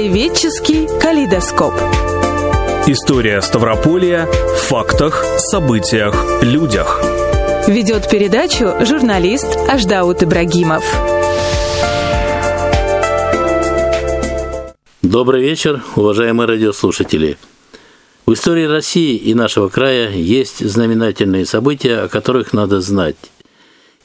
[0.00, 1.74] Краеведческий калейдоскоп.
[2.86, 7.02] История Ставрополья в фактах, событиях, людях.
[7.68, 10.82] Ведет передачу журналист Аждаут Ибрагимов.
[15.02, 17.36] Добрый вечер, уважаемые радиослушатели.
[18.24, 23.16] В истории России и нашего края есть знаменательные события, о которых надо знать.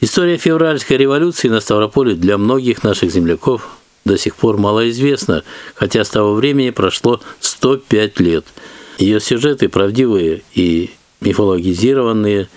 [0.02, 3.70] История февральской революции на Ставрополе для многих наших земляков
[4.06, 8.46] до сих пор малоизвестна, хотя с того времени прошло 105 лет.
[9.00, 10.92] Ее сюжеты правдивые и
[11.22, 12.48] мифологизированные,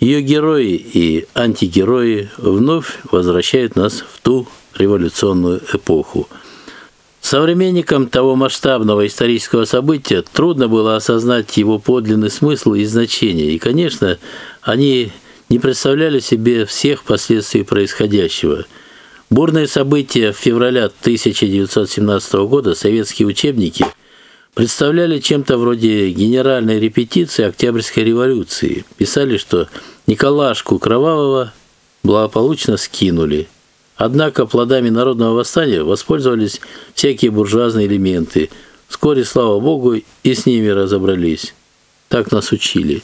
[0.00, 6.28] ее герои и антигерои вновь возвращают нас в ту революционную эпоху.
[7.22, 14.18] Современникам того масштабного исторического события трудно было осознать его подлинный смысл и значение, и, конечно,
[14.60, 15.10] они
[15.48, 18.66] не представляли себе всех последствий происходящего–
[19.30, 23.84] Бурные события февраля 1917 года советские учебники
[24.54, 28.86] представляли чем-то вроде генеральной репетиции Октябрьской революции.
[28.96, 29.68] Писали, что
[30.06, 31.52] Николашку Кровавого
[32.02, 33.48] благополучно скинули.
[33.96, 36.62] Однако плодами народного восстания воспользовались
[36.94, 38.48] всякие буржуазные элементы.
[38.88, 41.54] Вскоре, слава богу, и с ними разобрались.
[42.08, 43.02] Так нас учили.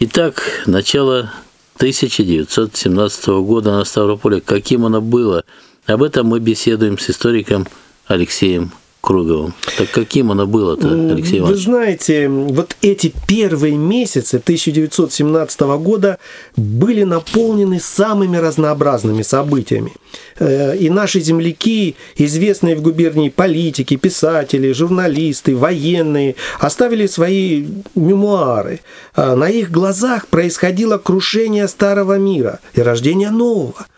[0.00, 1.32] Итак, начало
[1.78, 5.44] 1917 года на Ставрополе, каким оно было.
[5.86, 7.68] Об этом мы беседуем с историком
[8.06, 9.54] Алексеем Круговым.
[9.76, 11.56] Так каким оно было-то, Алексей Иванович?
[11.56, 16.18] Вы знаете, вот эти первые месяцы 1917 года
[16.56, 19.92] были наполнены самыми разнообразными событиями.
[20.40, 28.80] Э, и наши земляки, известные в губернии политики, писатели, журналисты, военные, оставили свои мемуары.
[29.14, 33.86] А на их глазах происходило крушение старого мира и рождение нового–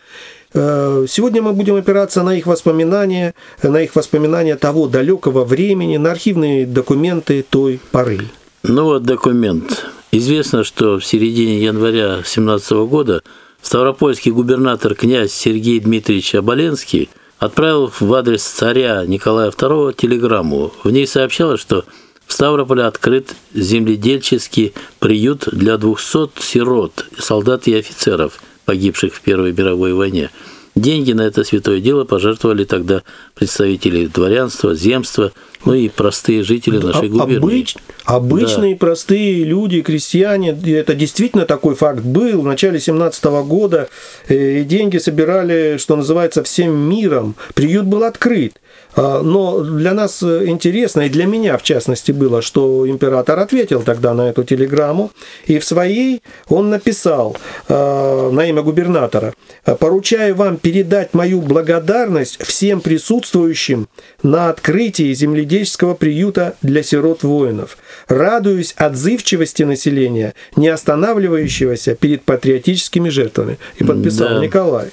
[0.53, 6.65] сегодня мы будем опираться на их воспоминания, на их воспоминания того далекого времени, на архивные
[6.65, 8.19] документы той поры.
[8.63, 9.85] Ну вот документ.
[10.11, 13.23] Известно, что в середине января 17 года
[13.61, 17.09] Ставропольский губернатор князь Сергей Дмитриевич Оболенский
[17.39, 20.73] отправил в адрес царя Николая II телеграмму.
[20.83, 21.85] В ней сообщалось, что
[22.25, 29.93] в Ставрополе открыт земледельческий приют для 200 сирот, солдат и офицеров– погибших в Первой мировой
[29.93, 30.29] войне.
[30.75, 33.03] Деньги на это святое дело пожертвовали тогда
[33.35, 35.33] представители дворянства, земства,
[35.65, 37.37] ну и простые жители нашей губернии.
[37.37, 38.79] Обыч, обычные да.
[38.79, 42.41] простые люди, крестьяне, это действительно такой факт был.
[42.41, 43.89] В начале 17 года
[44.27, 47.35] э, деньги собирали, что называется, всем миром.
[47.53, 48.59] Приют был открыт.
[48.95, 54.13] А, но для нас интересно, и для меня в частности было, что император ответил тогда
[54.13, 55.11] на эту телеграмму,
[55.45, 59.33] и в своей он написал а, на имя губернатора,
[59.79, 63.87] «Поручаю вам передать мою благодарность всем присутствующим
[64.23, 65.50] на открытии земледельческого
[65.99, 67.77] приюта для сирот-воинов.
[68.07, 73.57] Радуюсь отзывчивости населения, не останавливающегося перед патриотическими жертвами».
[73.77, 74.39] И подписал да.
[74.39, 74.89] Николай.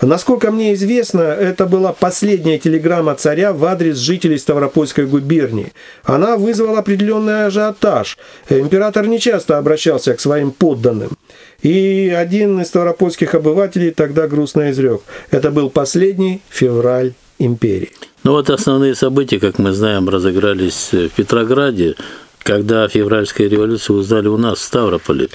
[0.00, 5.72] Насколько мне известно, это была последняя телеграмма царя в адрес жителей Ставропольской губернии.
[6.02, 8.18] Она вызвала определенный ажиотаж.
[8.48, 11.16] Император не часто обращался к своим подданным.
[11.62, 15.02] И один из ставропольских обывателей тогда грустно изрек.
[15.30, 17.90] Это был последний февраль империи.
[18.22, 21.94] Ну вот основные события, как мы знаем, разыгрались в Петрограде,
[22.38, 25.28] когда февральская революция узнали у нас в Ставрополе.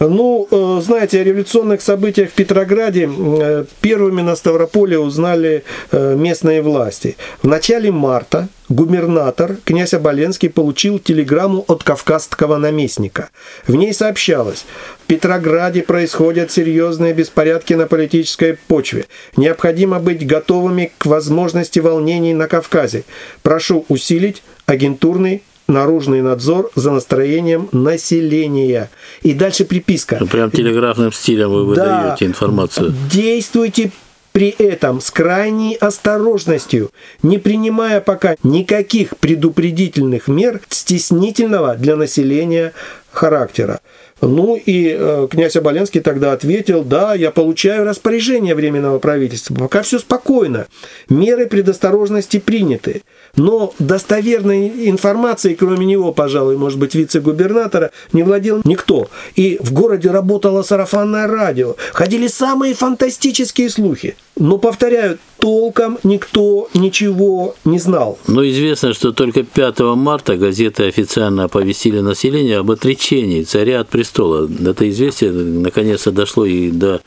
[0.00, 5.62] Ну, э, знаете, о революционных событиях в Петрограде э, первыми на Ставрополе узнали
[5.92, 7.16] э, местные власти.
[7.42, 13.28] В начале марта губернатор князь Оболенский получил телеграмму от кавказского наместника.
[13.68, 14.64] В ней сообщалось,
[15.04, 19.06] в Петрограде происходят серьезные беспорядки на политической почве.
[19.36, 23.04] Необходимо быть готовыми к возможности волнений на Кавказе.
[23.42, 28.90] Прошу усилить агентурный наружный надзор за настроением населения.
[29.22, 30.16] И дальше приписка.
[30.20, 32.94] Ну, прям телеграфным стилем вы выдаете да, информацию.
[33.12, 33.90] Действуйте
[34.32, 36.90] при этом с крайней осторожностью,
[37.22, 42.72] не принимая пока никаких предупредительных мер стеснительного для населения
[43.12, 43.80] характера.
[44.20, 49.98] Ну и э, князь Оболенский тогда ответил, да, я получаю распоряжение Временного правительства, пока все
[49.98, 50.66] спокойно,
[51.08, 53.02] меры предосторожности приняты.
[53.36, 59.08] Но достоверной информацией, кроме него, пожалуй, может быть, вице-губернатора, не владел никто.
[59.34, 61.76] И в городе работало сарафанное радио.
[61.92, 64.16] Ходили самые фантастические слухи.
[64.36, 68.18] Но, повторяю, толком никто ничего не знал.
[68.26, 74.48] Но известно, что только 5 марта газеты официально оповестили население об отречении царя от престола.
[74.48, 77.02] Это известие наконец-то дошло и до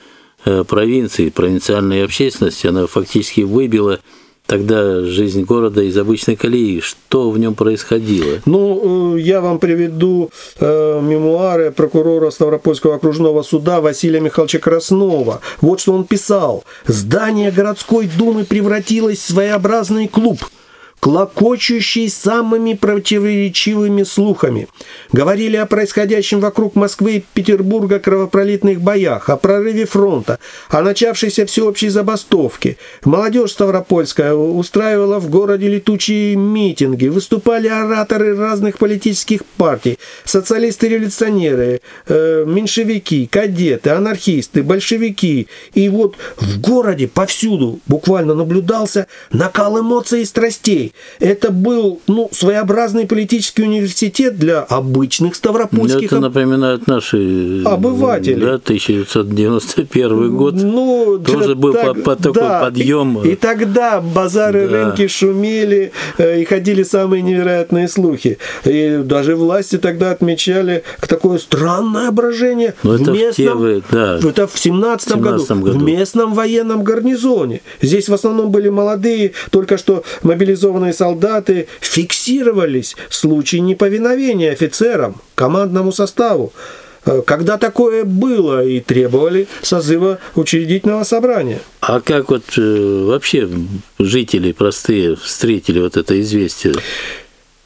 [0.45, 2.67] э, провинции, провинциальной общественности.
[2.67, 4.01] Она фактически выбила
[4.47, 6.79] тогда жизнь города из обычной колеи?
[6.79, 8.39] Что в нем происходило?
[8.45, 15.41] Ну, э, я вам приведу э, мемуары прокурора Ставропольского окружного суда Василия Михайловича Краснова.
[15.61, 16.63] Вот что он писал.
[16.87, 20.39] «Здание городской думы превратилось в своеобразный клуб–
[20.99, 24.67] клокочущий самыми противоречивыми слухами.
[25.11, 30.39] Говорили о происходящем вокруг Москвы и Петербурга кровопролитных боях, о прорыве фронта,
[30.69, 32.77] о начавшейся всеобщей забастовке.
[33.05, 43.27] Молодежь Ставропольская устраивала в городе летучие митинги, выступали ораторы разных политических партий, социалисты-революционеры, э, меньшевики,
[43.27, 45.47] кадеты, анархисты, большевики.
[45.73, 50.86] И вот в городе повсюду буквально наблюдался накал эмоций и страстей.
[51.19, 56.11] Это был ну, своеобразный политический университет для обычных ставропольских...
[56.11, 57.63] Это напоминает наши...
[57.65, 58.39] Обыватели.
[58.39, 60.55] Да, 1991 год.
[60.55, 63.21] Ну, Тоже был так, по, по такой да, подъем.
[63.23, 64.85] И, и тогда базары, да.
[64.85, 68.37] рынки шумели, э, и ходили самые невероятные слухи.
[68.65, 73.57] И даже власти тогда отмечали такое странное брожение Но в это местном...
[73.57, 74.19] В те, да.
[74.23, 75.79] Это в 17 году, году.
[75.79, 77.61] В местном военном гарнизоне.
[77.81, 85.21] Здесь в основном были молодые, только что мобилизованные мобилизованные солдаты фиксировались в случае неповиновения офицерам,
[85.35, 86.53] командному составу.
[87.05, 91.59] Э, когда такое было и требовали созыва учредительного собрания.
[91.81, 93.49] А как вот э, вообще
[93.99, 96.75] жители простые встретили вот это известие?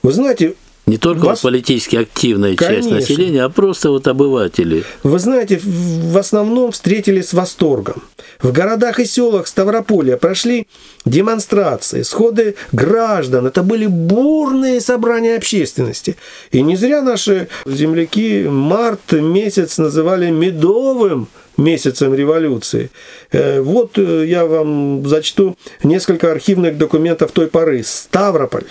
[0.03, 0.55] Вы знаете,
[0.87, 1.41] не только Вас...
[1.41, 2.89] политически активная Конечно.
[2.89, 4.83] часть населения, а просто вот обыватели.
[5.03, 8.03] Вы знаете, в основном встретили с восторгом.
[8.41, 10.67] В городах и селах Ставрополя прошли
[11.05, 13.45] демонстрации, сходы граждан.
[13.45, 16.17] Это были бурные собрания общественности.
[16.51, 22.89] И не зря наши земляки март месяц называли медовым месяцем революции.
[23.31, 27.83] Э, вот э, я вам зачту несколько архивных документов той поры.
[27.83, 28.65] Ставрополь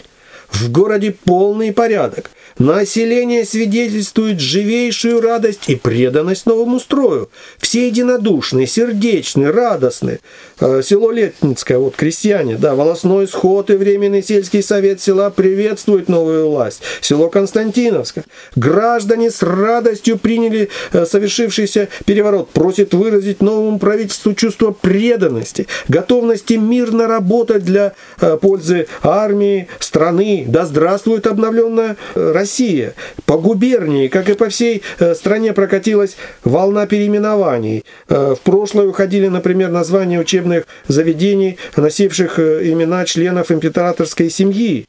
[0.52, 2.30] в городе полный порядок.
[2.60, 7.30] Население свидетельствует живейшую радость и преданность новому строю.
[7.56, 10.20] Все единодушны, сердечны, радостны.
[10.60, 16.50] Э, село Летницкое, вот крестьяне, да, волосной сход и временный сельский совет села приветствуют новую
[16.50, 16.82] власть.
[17.00, 18.24] Село Константиновское.
[18.56, 22.50] Граждане с радостью приняли э, совершившийся переворот.
[22.50, 30.44] Просит выразить новому правительству чувство преданности, готовности мирно работать для э, пользы армии, страны.
[30.46, 32.94] Да здравствует обновленная Россия Россия.
[33.26, 37.84] По губернии, как и по всей э, стране, прокатилась волна переименований.
[38.08, 44.86] Э, в прошлое уходили, например, названия учебных заведений, носивших э, имена членов императорской семьи.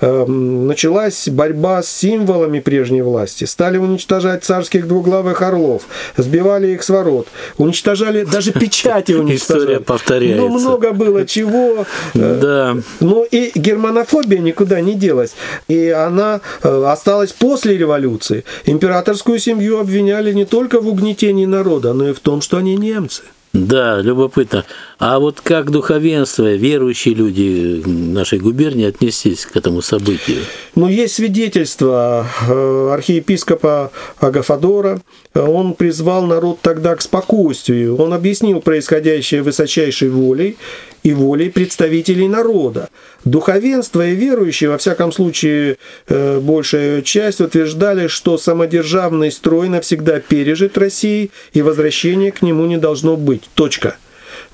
[0.00, 3.44] Эм, началась борьба с символами прежней власти.
[3.44, 5.82] Стали уничтожать царских двуглавых орлов,
[6.16, 9.62] сбивали их с ворот, уничтожали, даже печати уничтожали.
[9.64, 10.40] История повторяется.
[10.40, 11.84] Ну, много было чего.
[12.14, 12.76] Э, да.
[13.00, 15.34] Но и германофобия никуда не делась.
[15.68, 18.44] И она э, осталась после революции.
[18.64, 23.22] Императорскую семью обвиняли не только в угнетении народа, но и в том, что они немцы.
[23.52, 24.64] Да, любопытно.
[25.00, 30.42] А вот как духовенство, верующие люди нашей губернии отнеслись к этому событию?
[30.74, 35.00] Ну, есть свидетельство э, архиепископа Агафадора.
[35.34, 37.96] Он призвал народ тогда к спокойствию.
[37.96, 40.58] Он объяснил происходящее высочайшей волей
[41.02, 42.90] и волей представителей народа.
[43.24, 50.76] Духовенство и верующие, во всяком случае, э, большая часть утверждали, что самодержавный строй навсегда пережит
[50.76, 53.48] России и возвращение к нему не должно быть.
[53.54, 53.96] Точка.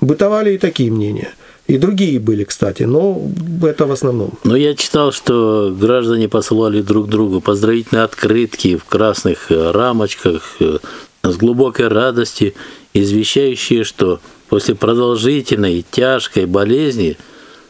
[0.01, 1.35] Бытовали и такие мнения.
[1.67, 3.21] И другие были, кстати, но
[3.63, 4.39] это в основном.
[4.45, 10.79] Но я читал, что граждане посылали друг другу поздравительные открытки в красных рамочках э,
[11.25, 12.55] с глубокой радостью,
[12.95, 17.17] извещающие, что после продолжительной тяжкой болезни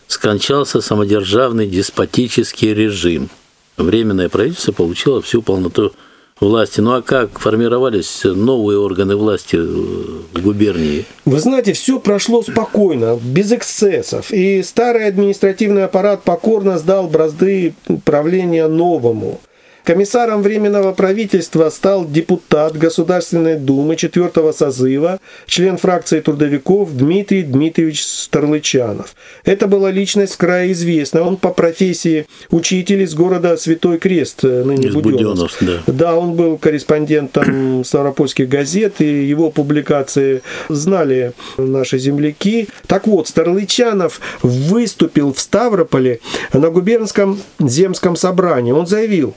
[0.08, 3.30] скончался самодержавный деспотический режим.
[3.78, 5.92] Временное правительство получило всю полноту
[6.40, 6.80] власти.
[6.80, 11.04] Ну а как формировались новые органы власти в губернии?
[11.24, 14.30] Вы знаете, все прошло спокойно, без эксцессов.
[14.32, 17.74] И старый административный аппарат покорно сдал бразды
[18.04, 19.40] правления новому–
[19.86, 29.14] Комиссаром Временного правительства стал депутат Государственной Думы четвертого созыва, член фракции трудовиков Дмитрий Дмитриевич Старлычанов.
[29.44, 31.22] Это была личность края известная.
[31.22, 35.62] Он по профессии учитель из города Святой Крест, э, ныне Буденновск.
[35.62, 35.82] да.
[35.86, 42.66] да, он был корреспондентом Ставропольских газет, и его публикации знали наши земляки.
[42.88, 46.18] Так вот, Старлычанов выступил в Ставрополе
[46.52, 48.72] на губернском земском собрании.
[48.72, 49.36] Он заявил,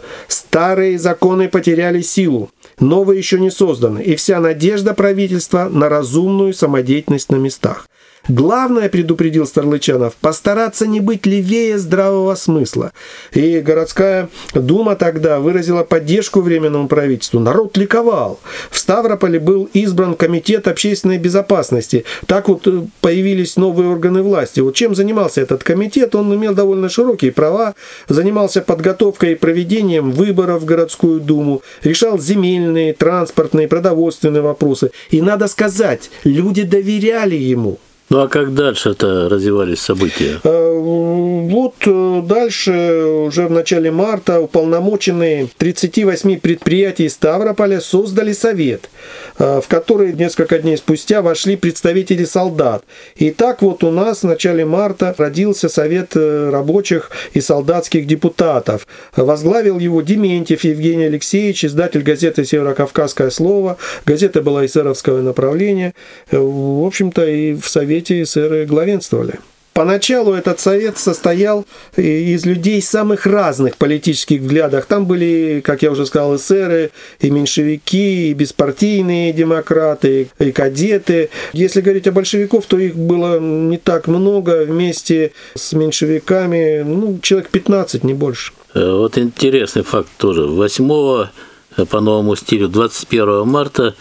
[0.49, 7.31] Старые законы потеряли силу, новые еще не созданы, и вся надежда правительства на разумную самодеятельность
[7.31, 7.87] на местах.
[8.29, 12.91] Главное, предупредил Старлычанов, постараться не быть левее здравого смысла.
[13.33, 17.39] И городская дума тогда выразила поддержку Временному правительству.
[17.39, 18.39] Народ ликовал.
[18.69, 22.05] В Ставрополе был избран Комитет общественной безопасности.
[22.27, 24.59] Так вот э, появились новые органы власти.
[24.59, 26.13] Вот чем занимался этот комитет?
[26.13, 27.73] Он имел довольно широкие права,
[28.07, 34.91] занимался подготовкой и проведением выборов в городскую думу, решал земельные, транспортные, продовольственные вопросы.
[35.09, 37.79] И надо сказать, люди доверяли ему.
[38.09, 40.39] Ну а как дальше-то развивались события?
[40.43, 48.89] Э, вот э, дальше, уже в начале марта, уполномоченные 38 предприятий Ставрополя создали совет,
[49.37, 52.83] э, в который несколько дней спустя вошли представители солдат.
[53.15, 58.87] И так вот у нас в начале марта родился совет рабочих и солдатских депутатов.
[59.15, 63.77] Возглавил его Дементьев Евгений Алексеевич, издатель газеты «Северокавказское слово».
[64.07, 65.93] Газета была эсеровского направления.
[66.31, 69.39] В общем-то, и в совете эти эсеры главенствовали.
[69.79, 71.65] Поначалу этот совет состоял
[71.95, 74.85] из людей самых разных политических взглядов.
[74.87, 76.91] Там были, как я уже сказал, эсеры,
[77.21, 81.29] и меньшевики, и беспартийные демократы, и кадеты.
[81.53, 84.65] Если говорить о большевиков, то их было не так много.
[84.65, 88.51] Вместе с меньшевиками, ну, человек 15, не больше.
[88.73, 90.45] Э, вот интересный факт тоже.
[90.45, 91.29] 8
[91.77, 93.95] э, по новому стилю 21 марта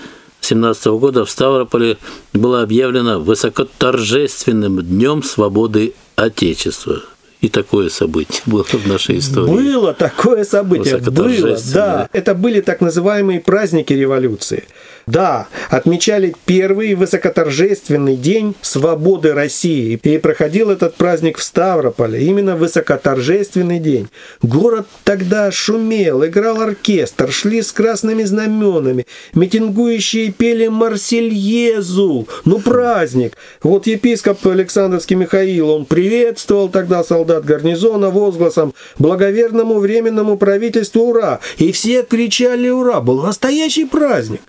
[0.49, 1.99] 2017 года в Ставрополе
[2.33, 7.03] было объявлено высокоторжественным Днем свободы Отечества.
[7.41, 9.47] И такое событие было в нашей истории.
[9.47, 12.09] Было такое событие, было, да.
[12.13, 14.65] Это были так называемые праздники революции.
[15.09, 19.99] Да, отмечали первый высокоторжественный день свободы России.
[20.03, 22.21] И проходил этот праздник в Ставрополе.
[22.21, 24.09] Именно высокоторжественный день.
[24.43, 29.07] Город тогда шумел, играл оркестр, шли с красными знаменами.
[29.33, 32.29] Митингующие пели Марсельезу.
[32.45, 33.33] Ну, праздник.
[33.63, 41.73] Вот епископ Александровский Михаил, он приветствовал тогда солдат гарнизона возгласом «Благоверному временному правительству ура!» И
[41.73, 44.43] все кричали «Ура!» Был настоящий праздник.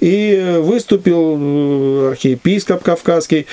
[0.00, 3.46] И выступил э, архиепископ Кавказский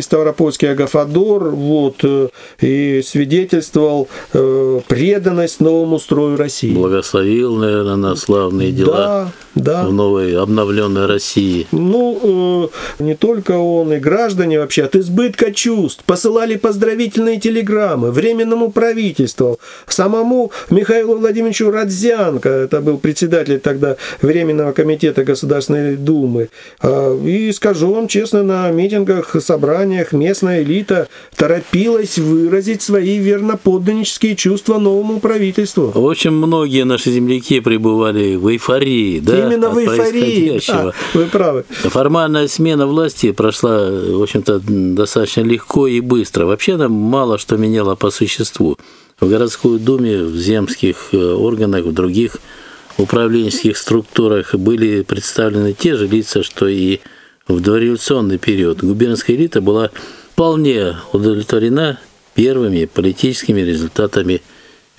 [0.00, 2.28] Ставропольский Агафадор вот, э,
[2.60, 6.74] и свидетельствовал э, преданность новому строю России.
[6.74, 9.86] Благословил, наверное, на славные дела да, да.
[9.86, 11.66] в новой обновленной России.
[11.72, 19.58] Ну, не только он, и граждане вообще от избытка чувств посылали поздравительные телеграммы Временному правительству,
[19.86, 26.48] самому Михаилу Владимировичу Родзянко, это был председатель тогда Временного комитета Государственной Думы.
[26.80, 34.78] А, и скажу вам честно, на митингах, собраниях местная элита торопилась выразить свои верноподданнические чувства
[34.78, 35.92] новому правительству.
[35.94, 39.20] В общем, многие наши земляки пребывали в эйфории.
[39.20, 40.60] Да, Именно в эйфории.
[40.70, 41.64] А, вы правы.
[41.68, 46.46] Формальная смена власти прошла, в общем-то, достаточно легко и быстро.
[46.46, 48.76] Вообще она мало что меняла по существу.
[49.20, 52.38] В городской думе, в земских э, органах, в других
[52.98, 57.00] управленческих структурах были представлены те же лица, что и
[57.48, 58.82] в дореволюционный период.
[58.82, 59.90] Губернская элита была
[60.32, 61.98] вполне удовлетворена
[62.34, 64.42] первыми политическими результатами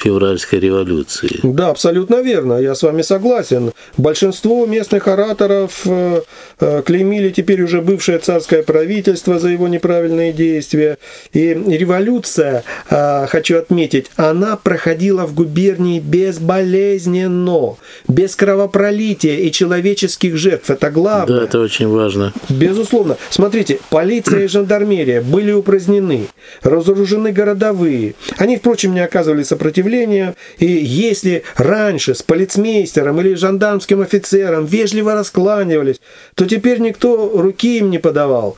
[0.03, 1.39] февральской революции.
[1.43, 3.71] Да, абсолютно верно, я с вами согласен.
[3.97, 6.21] Большинство местных ораторов э,
[6.59, 10.97] э, клеймили теперь уже бывшее царское правительство за его неправильные действия.
[11.31, 17.75] И революция, э, хочу отметить, она проходила в губернии безболезненно,
[18.07, 20.69] без кровопролития и человеческих жертв.
[20.69, 21.39] Это главное.
[21.39, 22.33] Да, это очень важно.
[22.49, 23.15] Безусловно.
[23.29, 26.27] Смотрите, полиция и жандармерия были упразднены,
[26.61, 28.15] разоружены городовые.
[28.37, 30.35] Они, впрочем, не оказывали сопротивления сопротивления.
[30.57, 36.01] И если раньше с полицмейстером или жандармским офицером вежливо раскланивались,
[36.35, 38.57] то теперь никто руки им не подавал.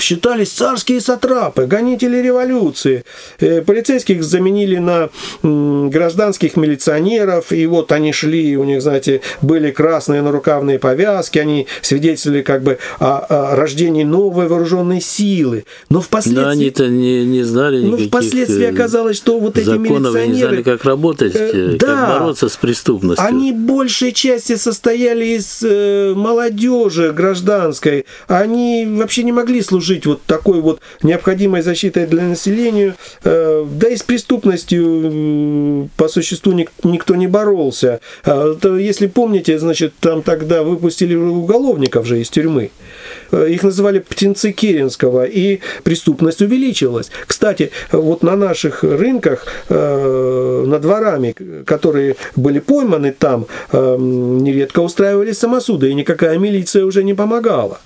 [0.00, 3.04] Считались царские сатрапы, гонители революции.
[3.40, 5.10] Э, полицейских заменили на
[5.42, 12.42] гражданских милиционеров, и вот они шли, у них, знаете, были красные нарукавные повязки, они свидетельствовали
[12.42, 15.64] как бы о, о рождении новой вооруженной силы.
[15.90, 16.42] Но впоследствии...
[16.42, 20.62] Но они-то не, не знали Но впоследствии э, оказалось, что вот эти милиционеры...
[20.66, 23.24] как работать, э, э, да, как бороться с преступностью.
[23.24, 28.04] Они большей части состояли из э, молодежи гражданской.
[28.26, 32.96] Они вообще не могли служить вот такой вот необходимой защитой для населения.
[33.22, 38.00] Э, да и с преступностью э, по существу ник, никто не боролся.
[38.24, 42.70] Э, то, если помните, значит, там тогда выпустили уголовников же из тюрьмы.
[43.30, 47.10] Э, их называли птенцы Керенского, и преступность увеличилась.
[47.26, 55.38] Кстати, вот на наших рынках, э, над дворами, которые были пойманы там, эм, нередко устраивались
[55.38, 57.78] самосуды, и никакая милиция уже не помогала.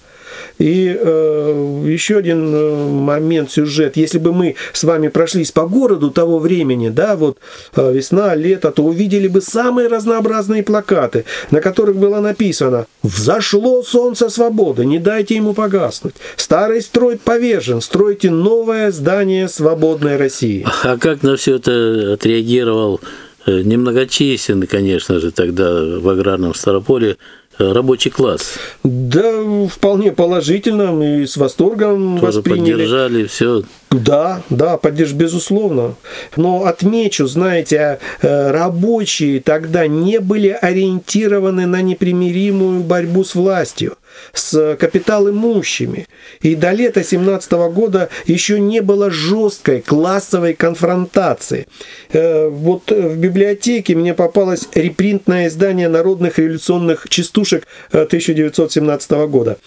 [0.61, 3.97] И э, еще один э, момент, сюжет.
[3.97, 7.39] Если бы мы с вами прошлись по городу того времени, да, вот
[7.75, 14.29] э, весна, лето, то увидели бы самые разнообразные плакаты, на которых было написано «Взошло солнце
[14.29, 16.15] свободы, не дайте ему погаснуть.
[16.37, 20.67] Старый строй повержен, стройте новое здание свободной России».
[20.83, 23.01] А как на все это отреагировал
[23.47, 27.17] э, немногочисленный, конечно же, тогда в аграрном Старополе
[27.61, 28.55] рабочий класс?
[28.83, 32.73] Да, вполне положительно и с восторгом Тоже восприняли.
[32.73, 33.63] поддержали, все.
[33.91, 35.95] Да, да, поддерж, безусловно.
[36.37, 43.97] Но отмечу, знаете, э, рабочие тогда не были ориентированы на непримиримую борьбу с властью
[44.33, 46.07] с капиталимущими.
[46.41, 51.67] И до лета 17 года еще не было жесткой классовой конфронтации.
[52.13, 59.59] Э, вот в библиотеке мне попалось репринтное издание народных революционных частушек 1917 года.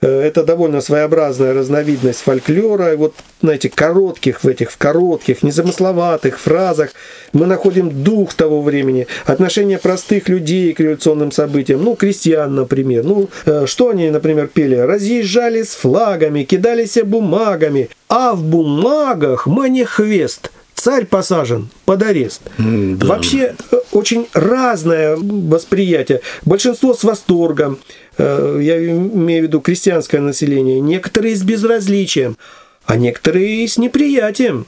[0.00, 2.92] Э, это довольно своеобразная разновидность фольклора.
[2.92, 6.90] И вот, знаете, коротких в этих, в коротких, незамысловатых фразах
[7.32, 13.04] мы находим дух того времени, отношение простых людей к революционным событиям, ну, крестьян, например.
[13.04, 14.76] Ну, э, что они, например, пели?
[14.76, 22.42] Разъезжали с флагами, кидались бумагами, а в бумагах манихвест– царь посажен под арест.
[22.58, 23.06] да.
[23.06, 26.20] Вообще э, очень разное восприятие.
[26.44, 27.78] Большинство с восторгом,
[28.18, 32.36] Э, я имею в виду крестьянское население, некоторые с безразличием,
[32.84, 34.66] а некоторые с неприятием.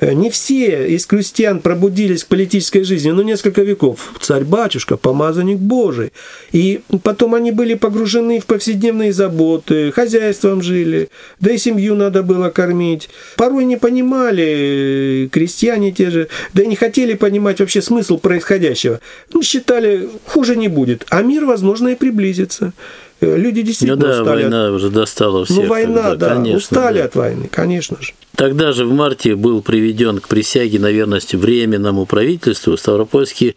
[0.00, 4.14] Э, не все из крестьян пробудились к политической жизни, но несколько веков.
[4.20, 6.12] Царь-батюшка, помазанник Божий.
[6.52, 11.08] И потом они были погружены в повседневные заботы, хозяйством жили,
[11.40, 13.08] да и семью надо было кормить.
[13.36, 19.00] Порой не понимали э, крестьяне те же, да и не хотели понимать вообще смысл происходящего.
[19.32, 22.72] Ну, считали, хуже не будет, а мир, возможно, и приблизится.
[23.20, 24.42] Люди действительно ну, да, устали.
[24.42, 24.74] война от...
[24.74, 25.56] уже достала всех.
[25.56, 27.04] Ну, война, тогда, да, конечно, устали да.
[27.04, 28.12] от войны, конечно же.
[28.36, 33.56] Тогда же в марте был приведен к присяге на верность Временному правительству Ставропольский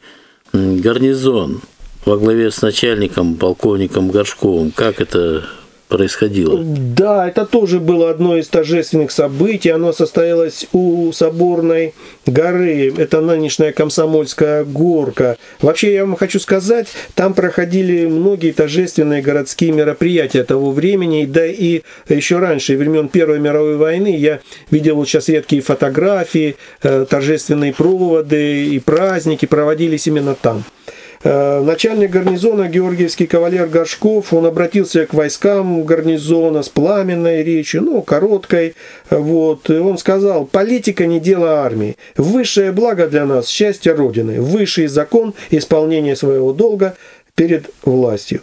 [0.54, 1.62] гарнизон
[2.06, 4.72] во главе с начальником, полковником Горшковым.
[4.72, 5.46] Как это
[5.92, 6.58] происходило.
[6.64, 9.70] Да, это тоже было одно из торжественных событий.
[9.70, 11.94] Оно состоялось у Соборной
[12.26, 12.94] горы.
[12.98, 15.38] Это нынешняя Комсомольская горка.
[15.62, 21.26] Вообще, я вам хочу сказать, там проходили многие торжественные городские мероприятия того времени.
[21.26, 24.40] Да и еще раньше, времен Первой мировой войны, я
[24.72, 30.64] видел вот сейчас редкие фотографии, э, торжественные проводы и праздники проводились именно там.
[31.24, 38.02] Э, начальник гарнизона Георгиевский кавалер Горшков, он обратился к войскам гарнизона с пламенной речью, ну,
[38.02, 38.74] короткой,
[39.12, 45.36] вот, он сказал, политика не дело армии, высшее благо для нас– счастье Родины, высший закон–
[45.52, 46.96] исполнение своего долга
[47.36, 48.42] перед властью.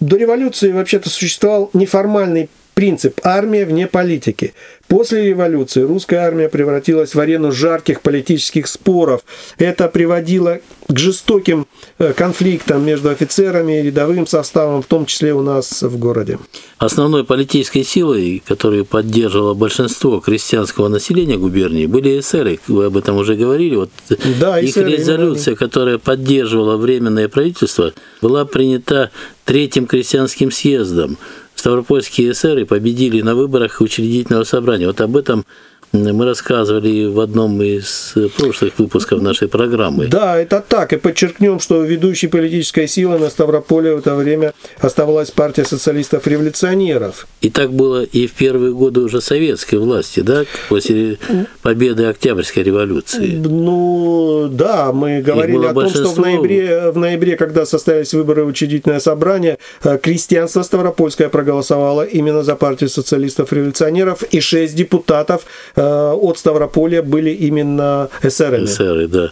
[0.00, 4.54] До революции вообще-то существовал неформальный принцип «армия вне политики».
[4.86, 9.22] После революции русская армия превратилась в арену жарких политических споров.
[9.56, 11.66] Это приводило к жестоким
[11.98, 16.38] э, конфликтам между офицерами и рядовым составом, в том числе у нас в городе.
[16.76, 22.60] Основной политической силой, которую поддерживало большинство крестьянского населения губернии, были эсеры.
[22.68, 23.76] Вы об этом уже говорили.
[23.76, 23.90] Вот
[24.38, 29.10] да, их эсеры, резолюция, которая поддерживала Временное правительство, была принята
[29.44, 31.18] Третьим крестьянским съездом
[31.54, 34.86] ставропольские эсеры победили на выборах учредительного собрания.
[34.86, 35.44] Вот об этом
[35.94, 40.06] мы рассказывали в одном из прошлых выпусков нашей программы.
[40.08, 40.92] Да, это так.
[40.92, 47.26] И подчеркнем, что ведущей политической силой на Ставрополе в это время оставалась партия социалистов-революционеров.
[47.40, 51.18] И так было и в первые годы уже советской власти, да, после
[51.62, 53.40] победы Октябрьской революции.
[53.44, 58.48] Ну, да, мы говорили о том, что в ноябре, в ноябре, когда состоялись выборы в
[58.48, 65.42] учредительное собрание, э, крестьянство Ставропольское проголосовало именно за партию социалистов-революционеров, и шесть депутатов
[65.76, 65.83] э,
[66.14, 68.64] от Ставрополя были именно эсерами.
[68.64, 69.30] Эсеры, да.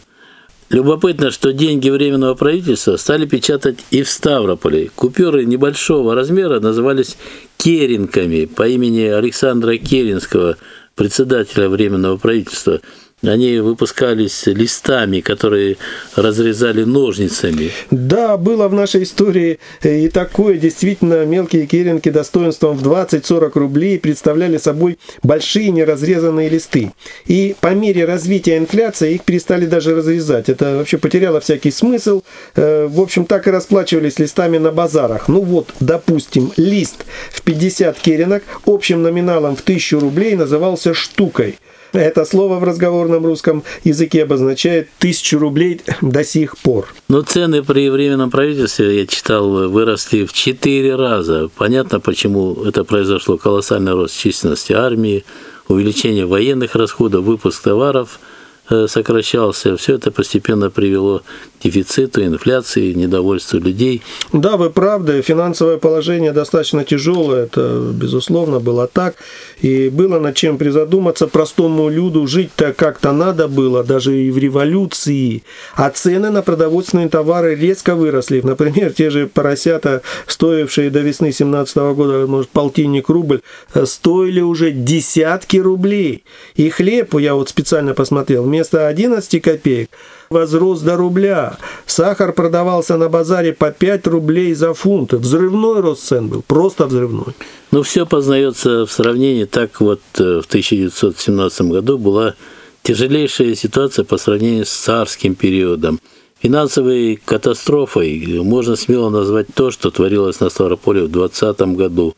[0.72, 4.90] Любопытно, что деньги Временного правительства стали печатать и в Ставрополе.
[4.94, 7.18] Купюры небольшого размера назывались
[7.58, 10.56] керенками по имени Александра Керенского,
[10.94, 12.80] председателя Временного правительства.
[13.22, 15.76] Они выпускались листами, которые
[16.16, 17.70] разрезали ножницами.
[17.92, 20.58] Да, было в нашей истории и такое.
[20.58, 26.90] Действительно, мелкие керенки достоинством в 20-40 рублей представляли собой большие неразрезанные листы.
[27.26, 30.48] И по мере развития инфляции их перестали даже разрезать.
[30.48, 32.22] Это вообще потеряло всякий смысл.
[32.56, 35.28] Э, в общем, так и расплачивались листами на базарах.
[35.28, 41.58] Ну вот, допустим, лист в 50 керенок общим номиналом в 1000 рублей назывался штукой.
[41.92, 46.88] Это слово в разговорном русском языке обозначает тысячу рублей до сих пор.
[47.08, 51.48] Но цены при временном правительстве, я читал, выросли в четыре раза.
[51.56, 53.36] Понятно, почему это произошло.
[53.36, 55.24] Колоссальный рост численности армии,
[55.68, 58.18] увеличение военных расходов, выпуск товаров–
[58.70, 59.76] Э, сокращался.
[59.76, 61.22] Все это постепенно привело
[61.64, 64.02] дефициту, инфляции, недовольству людей.
[64.32, 69.16] Да, вы правы, финансовое положение достаточно тяжелое, это безусловно было так.
[69.60, 75.42] И было над чем призадуматься простому люду, жить-то как-то надо было, даже и в революции.
[75.74, 78.40] А цены на продовольственные товары резко выросли.
[78.40, 83.40] Например, те же поросята, стоившие до весны 17 года, может, полтинник рубль,
[83.84, 86.24] стоили уже десятки рублей.
[86.56, 89.90] И хлеб, я вот специально посмотрел, вместо 11 копеек
[90.32, 91.58] возрос до рубля.
[91.86, 95.12] Сахар продавался на базаре по 5 рублей за фунт.
[95.12, 97.34] Взрывной рост цен был, просто взрывной.
[97.70, 99.44] Ну, все познается в сравнении.
[99.44, 102.34] Так вот э, в 1917 году была
[102.82, 106.00] тяжелейшая ситуация по сравнению с царским периодом.
[106.42, 112.16] Финансовой катастрофой можно смело назвать то, что творилось на Ставрополе в 2020 году.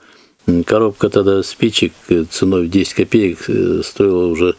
[0.65, 1.93] Коробка тогда спичек
[2.31, 4.55] ценой в 10 копеек э, стоила уже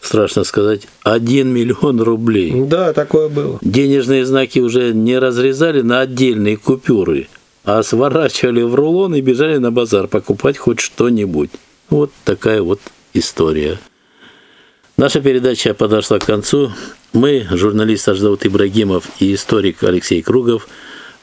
[0.00, 2.52] страшно сказать, 1 миллион рублей.
[2.64, 3.58] Да, такое было.
[3.62, 7.28] Денежные знаки уже не разрезали на отдельные купюры,
[7.64, 11.50] а сворачивали в рулон и бежали на базар покупать хоть что-нибудь.
[11.90, 12.80] Вот такая вот
[13.14, 13.78] история.
[14.96, 16.72] Наша передача подошла к концу.
[17.12, 20.68] Мы, журналист Аждаут Ибрагимов и историк Алексей Кругов,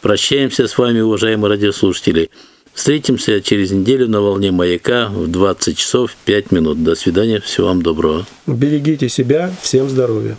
[0.02, 2.30] прощаемся с вами, уважаемые радиослушатели.
[2.78, 6.84] Встретимся через неделю на волне маяка в 20 часов 5 минут.
[6.84, 7.42] До свидания.
[7.42, 8.28] Всего вам доброго.
[8.46, 9.52] Берегите себя.
[9.64, 10.38] Всем здоровья.